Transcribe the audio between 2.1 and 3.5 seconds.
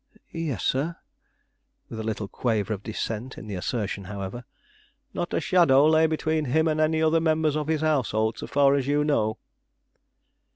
quaver of dissent in